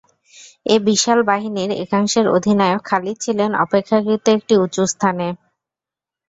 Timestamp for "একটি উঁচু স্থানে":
4.29-5.27